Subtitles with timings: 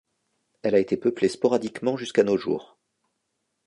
[0.63, 2.79] Elle a été peuplée sporadiquement jusqu'à nos jours.